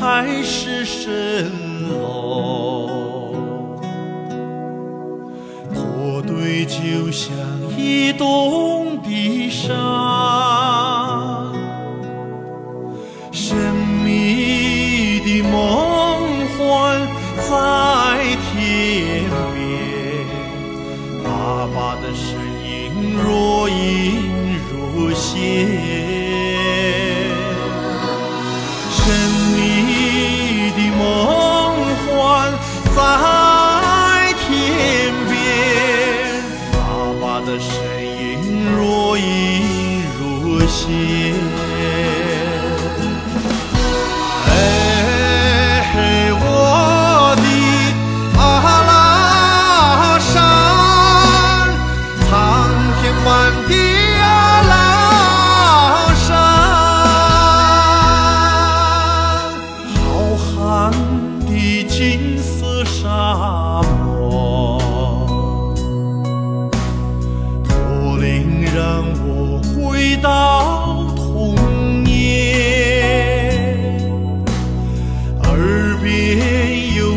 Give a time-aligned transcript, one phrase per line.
[0.00, 1.50] 海市蜃
[1.90, 3.34] 楼
[5.74, 7.34] 驼队就像
[7.76, 9.74] 移动的沙
[37.48, 41.37] 的身影若隐若现。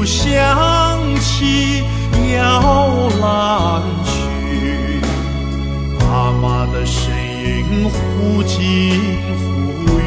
[0.00, 0.34] 又想
[1.16, 1.84] 起
[2.34, 5.02] 摇篮曲，
[5.98, 7.12] 爸妈的身
[7.44, 9.99] 影忽近忽远。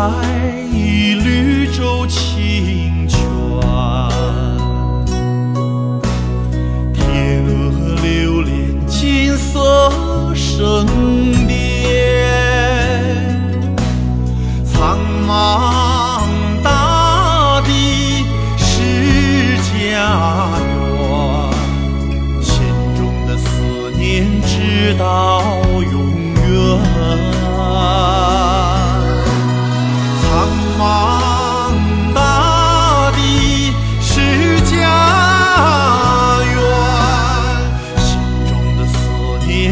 [0.00, 0.06] 带
[0.72, 3.20] 一缕舟，清泉
[6.94, 9.90] 天鹅流连，金色
[10.34, 10.86] 声。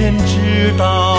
[0.09, 1.18] 天知道。